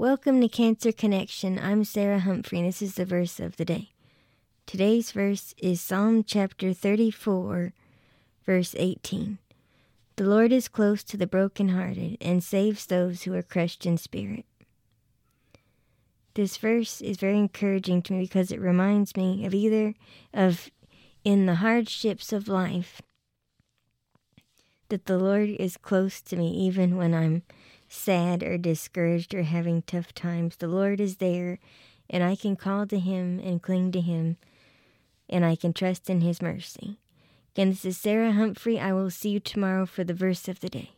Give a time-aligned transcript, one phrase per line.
[0.00, 1.58] Welcome to Cancer Connection.
[1.58, 3.90] I'm Sarah Humphrey, and this is the verse of the day.
[4.64, 7.74] Today's verse is Psalm chapter 34,
[8.46, 9.36] verse 18.
[10.16, 14.46] The Lord is close to the brokenhearted and saves those who are crushed in spirit.
[16.32, 19.92] This verse is very encouraging to me because it reminds me of either
[20.32, 20.70] of
[21.24, 23.02] in the hardships of life
[24.88, 27.42] that the Lord is close to me even when I'm
[27.90, 30.56] sad or discouraged or having tough times.
[30.56, 31.58] The Lord is there
[32.08, 34.36] and I can call to Him and cling to Him
[35.28, 36.98] and I can trust in His mercy.
[37.54, 38.78] Again, this is Sarah Humphrey.
[38.78, 40.90] I will see you tomorrow for the verse of the day.